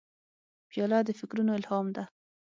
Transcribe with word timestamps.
پیاله 0.69 0.99
د 1.07 1.09
فکرونو 1.19 1.51
الهام 1.59 1.87
ده. 1.95 2.03